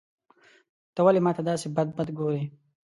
ته 0.93 0.99
ولي 1.05 1.21
ماته 1.25 1.41
داسي 1.47 1.67
بد 1.75 1.87
بد 1.97 2.09
ګورې. 2.19 2.43